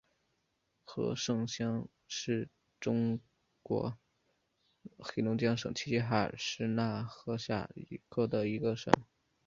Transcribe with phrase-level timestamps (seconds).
[0.83, 3.19] 和盛乡是中
[3.61, 3.99] 国
[4.97, 7.69] 黑龙江省齐齐哈尔市讷河市下
[8.09, 8.91] 辖的一个乡。